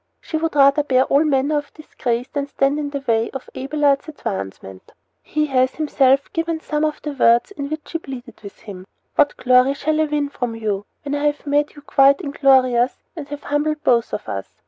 [0.19, 4.07] She would rather bear all manner of disgrace than stand in the way of Abelard's
[4.07, 4.93] advancement.
[5.21, 9.37] He has himself given some of the words in which she pleaded with him: What
[9.37, 13.43] glory shall I win from you, when I have made you quite inglorious and have
[13.43, 14.47] humbled both of us?